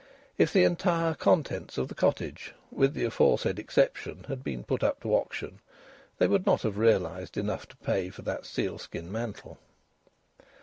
[0.35, 4.99] If the entire contents of the cottage, with the aforesaid exception, had been put up
[5.03, 5.59] to auction,
[6.17, 9.59] they would not have realised enough to pay for that sealskin mantle.